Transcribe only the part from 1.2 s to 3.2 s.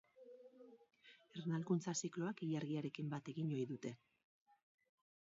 Ernalkuntza zikloak ilargiarekin